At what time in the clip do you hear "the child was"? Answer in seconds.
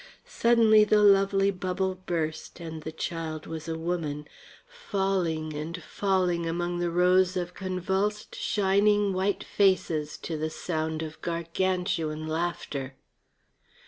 2.81-3.67